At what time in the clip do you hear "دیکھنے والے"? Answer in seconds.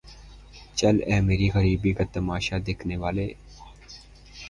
2.67-3.27